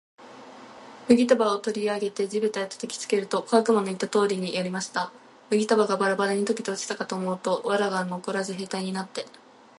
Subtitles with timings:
[1.09, 5.11] 麦束を取り上げて地べたへ叩きつけると、小悪魔の言った通りやりました。
[5.51, 9.27] 麦束がバラバラに解けて落ちたかと思うと、藁がのこらず兵隊になって、